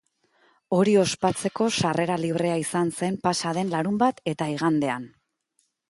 Hori 0.77 0.95
ospatzeko 1.01 1.67
sarrera 1.83 2.17
librea 2.23 2.57
izan 2.65 2.91
zen 3.03 3.21
pasa 3.29 3.55
den 3.59 3.71
larunbat 3.77 4.27
eta 4.35 4.53
igandean. 4.57 5.11